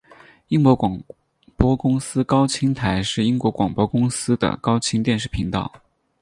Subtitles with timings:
[0.47, 0.99] 英国广
[1.55, 5.71] 播公司高清台是英国广播公司的高清电视频道。